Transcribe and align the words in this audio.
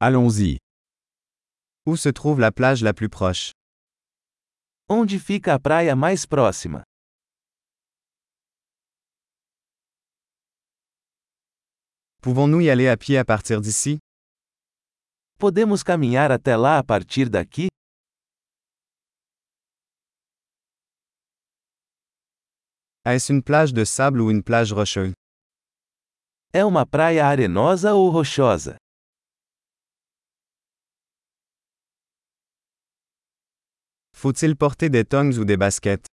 Allons-y. 0.00 0.58
Où 1.84 1.96
se 1.96 2.08
trouve 2.08 2.38
la 2.38 2.52
plage 2.52 2.84
la 2.84 2.92
plus 2.92 3.08
proche 3.08 3.50
Onde 4.88 5.18
fica 5.18 5.54
a 5.54 5.58
praia 5.58 5.96
mais 5.96 6.24
próxima? 6.24 6.84
Pouvons-nous 12.22 12.60
y 12.60 12.70
aller 12.70 12.86
à 12.86 12.96
pied 12.96 13.18
à 13.18 13.24
partir 13.24 13.60
d'ici 13.60 13.98
Podemos 15.36 15.82
caminhar 15.82 16.30
até 16.30 16.54
lá 16.56 16.78
a 16.78 16.84
partir 16.84 17.28
daqui? 17.28 17.68
Est-ce 23.04 23.32
une 23.32 23.42
plage 23.42 23.72
de 23.72 23.84
sable 23.84 24.20
ou 24.20 24.30
une 24.30 24.44
plage 24.44 24.72
rocheuse 24.72 25.14
É 26.52 26.64
uma 26.64 26.86
praia 26.86 27.26
arenosa 27.26 27.94
ou 27.94 28.10
rochosa? 28.10 28.76
Faut-il 34.20 34.56
porter 34.56 34.90
des 34.90 35.04
tongs 35.04 35.38
ou 35.38 35.44
des 35.44 35.56
baskets 35.56 36.04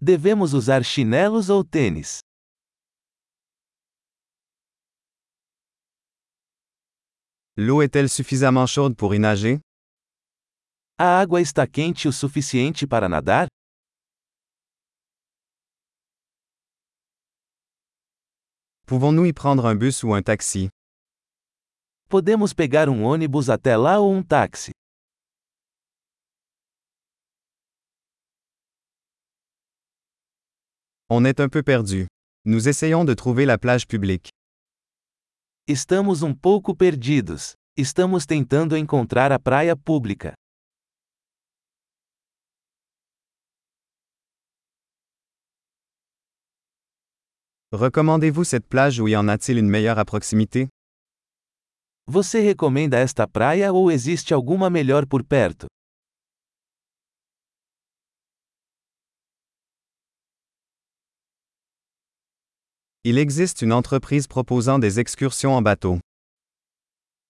Devemos 0.00 0.54
usar 0.54 0.82
chinelos 0.82 1.48
ou 1.48 1.62
tênis? 1.62 2.18
L'eau 7.56 7.80
est-elle 7.80 8.08
suffisamment 8.08 8.66
chaude 8.66 8.96
pour 8.96 9.14
y 9.14 9.20
nager 9.20 9.60
A 10.98 11.20
água 11.20 11.40
está 11.40 11.68
quente 11.68 12.08
o 12.08 12.12
suficiente 12.12 12.88
para 12.88 13.08
nadar? 13.08 13.46
Pouvons-nous 18.88 19.26
y 19.26 19.32
prendre 19.32 19.66
un 19.66 19.76
bus 19.76 20.02
ou 20.02 20.12
un 20.12 20.22
taxi 20.22 20.70
Podemos 22.08 22.52
pegar 22.52 22.88
um 22.88 23.04
ônibus 23.04 23.48
até 23.48 23.76
lá 23.76 24.00
ou 24.00 24.12
um 24.12 24.24
táxi? 24.24 24.72
On 31.10 31.26
est 31.26 31.38
un 31.38 31.50
peu 31.50 31.62
perdu. 31.62 32.06
Nous 32.46 32.66
essayons 32.66 33.04
de 33.04 33.12
trouver 33.12 33.44
la 33.44 33.58
plage 33.58 33.86
publique. 33.86 34.30
Estamos 35.68 36.22
um 36.22 36.34
pouco 36.34 36.74
perdidos. 36.74 37.52
Estamos 37.76 38.24
tentando 38.24 38.74
encontrar 38.74 39.30
a 39.30 39.38
praia 39.38 39.76
pública. 39.76 40.32
Recommandez-vous 47.70 48.44
cette 48.44 48.66
plage 48.66 48.98
ou 49.00 49.06
y 49.06 49.14
en 49.14 49.28
a-t-il 49.28 49.58
une 49.58 49.68
meilleure 49.68 49.98
à 49.98 50.06
proximité? 50.06 50.68
Você 52.06 52.40
recomenda 52.40 52.98
esta 52.98 53.26
praia 53.26 53.72
ou 53.74 53.90
existe 53.90 54.32
alguma 54.32 54.70
melhor 54.70 55.06
por 55.06 55.22
perto? 55.22 55.66
Il 63.06 63.18
existe 63.18 63.60
une 63.60 63.74
entreprise 63.74 64.26
proposant 64.26 64.78
des 64.78 64.98
excursions 64.98 65.52
en 65.54 65.60
bateau. 65.60 65.98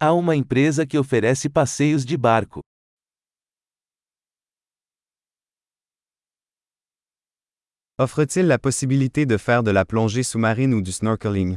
Há 0.00 0.12
uma 0.12 0.36
empresa 0.36 0.86
que 0.86 0.96
oferece 0.96 1.48
passeios 1.48 2.04
de 2.04 2.16
barco. 2.16 2.60
Offre-t-il 7.98 8.46
la 8.46 8.60
possibilité 8.60 9.26
de 9.26 9.36
faire 9.36 9.64
de 9.64 9.72
la 9.72 9.84
plongée 9.84 10.22
sous-marine 10.22 10.72
ou 10.72 10.80
du 10.80 10.92
snorkeling? 10.92 11.56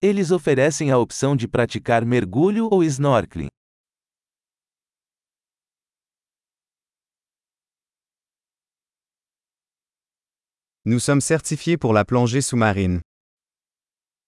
Eles 0.00 0.30
oferecem 0.30 0.90
a 0.90 0.96
opção 0.96 1.36
de 1.36 1.46
praticar 1.46 2.06
mergulho 2.06 2.70
ou 2.72 2.82
snorkeling. 2.82 3.50
Nous 10.90 10.98
sommes 10.98 11.20
certifiés 11.20 11.76
pour 11.76 11.92
la 11.92 12.04
plongée 12.04 12.40
sous-marine. 12.40 13.00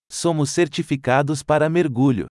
Somos 0.08 0.46
certificados 0.46 1.42
para 1.42 1.68
mergulho. 1.68 2.28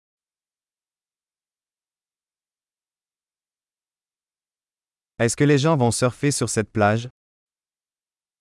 Est-ce 5.19 5.35
que 5.35 5.43
les 5.43 5.57
gens 5.57 5.75
vont 5.75 5.91
surfer 5.91 6.31
sur 6.31 6.47
cette 6.47 6.71
plage 6.71 7.09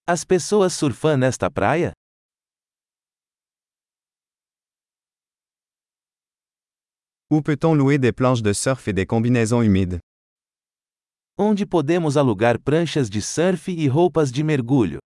As 0.06 0.24
pessoas 0.24 0.70
surfam 0.70 1.18
nesta 1.18 1.50
praia? 1.50 1.92
Où 7.30 7.42
peut-on 7.42 7.74
louer 7.74 7.98
des 7.98 8.12
planches 8.12 8.42
de 8.42 8.52
surf 8.52 8.86
et 8.86 8.92
des 8.92 9.06
combinaisons 9.06 9.60
humides 9.60 9.98
Onde 11.36 11.66
podemos 11.66 12.16
alugar 12.16 12.60
pranchas 12.60 13.10
de 13.10 13.20
surf 13.20 13.66
e 13.66 13.88
roupas 13.88 14.30
de 14.30 14.44
mergulho? 14.44 15.00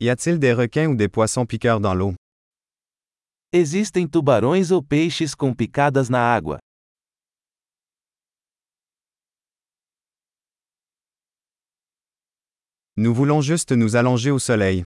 Y 0.00 0.08
a-t-il 0.10 0.38
des 0.40 0.52
requins 0.52 0.88
ou 0.88 0.96
des 0.96 1.08
poissons 1.08 1.46
piqueurs 1.46 1.80
dans 1.80 1.94
l'eau 1.94 2.14
Existem 3.52 4.08
tubarões 4.08 4.72
ou 4.72 4.82
peixes 4.82 5.34
com 5.36 5.54
picadas 5.54 6.08
na 6.10 6.34
água. 6.34 6.58
Nous 12.96 13.14
voulons 13.14 13.40
juste 13.40 13.70
nous 13.72 13.94
allonger 13.94 14.32
au 14.32 14.40
soleil. 14.40 14.82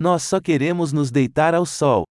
Nós 0.00 0.24
só 0.24 0.40
queremos 0.40 0.92
nos 0.92 1.10
deitar 1.12 1.54
ao 1.54 1.64
sol. 1.64 2.04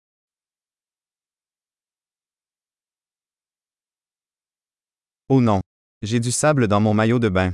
Oh 5.29 5.41
non. 5.41 5.61
J'ai 6.03 6.19
du 6.19 6.31
sable 6.31 6.67
dans 6.67 6.79
mon 6.79 6.93
maillot 6.93 7.19
de 7.19 7.29
bain. 7.29 7.53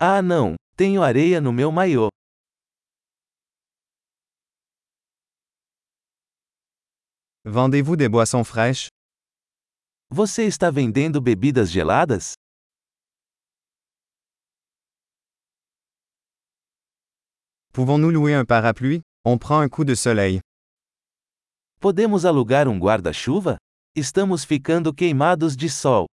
Ah 0.00 0.20
não, 0.22 0.56
tenho 0.76 1.02
areia 1.02 1.40
no 1.40 1.52
meu 1.52 1.70
maiô. 1.70 2.08
Vendez-vous 7.48 7.94
des 7.94 8.08
boissons 8.08 8.42
fraîches? 8.42 8.88
Você 10.10 10.48
está 10.48 10.68
vendendo 10.68 11.20
bebidas 11.20 11.70
geladas? 11.70 12.34
Pouvons-nous 17.72 18.10
louer 18.10 18.34
un 18.34 18.44
parapluie? 18.44 19.00
On 19.24 19.38
prend 19.38 19.60
un 19.60 19.68
coup 19.68 19.84
de 19.84 19.94
soleil. 19.94 20.40
Podemos 21.78 22.24
alugar 22.24 22.66
um 22.66 22.80
guarda-chuva? 22.80 23.58
Estamos 23.94 24.44
ficando 24.44 24.92
queimados 24.92 25.56
de 25.56 25.68
sol. 25.68 26.06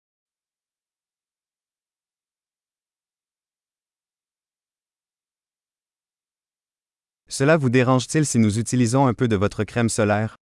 Cela 7.29 7.57
vous 7.57 7.71
dérange-t-il 7.71 8.27
si 8.27 8.41
nous 8.41 8.59
utilisons 8.59 9.07
un 9.07 9.15
peu 9.15 9.29
de 9.29 9.37
votre 9.37 9.63
crème 9.63 9.89
solaire? 9.89 10.35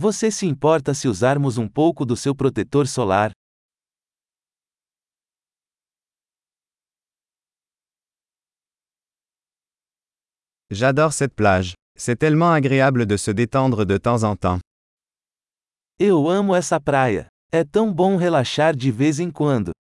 Você 0.00 0.30
se 0.30 0.46
importa 0.46 0.94
se 0.94 1.08
usarmos 1.08 1.58
um 1.58 1.66
pouco 1.66 2.06
do 2.06 2.16
seu 2.16 2.32
protetor 2.32 2.86
solar? 2.86 3.32
J'adore 10.70 11.12
cette 11.12 11.34
plage. 11.34 11.72
C'est 11.96 12.14
tellement 12.14 12.52
agréable 12.52 13.06
de 13.06 13.16
se 13.16 13.32
détendre 13.32 13.84
de 13.84 13.98
temps 13.98 14.22
en 14.22 14.36
temps. 14.36 14.60
Eu 15.98 16.28
amo 16.28 16.54
essa 16.54 16.78
praia. 16.80 17.26
É 17.50 17.64
tão 17.64 17.92
bom 17.92 18.16
relaxar 18.16 18.76
de 18.76 18.92
vez 18.92 19.18
em 19.18 19.32
quando. 19.32 19.72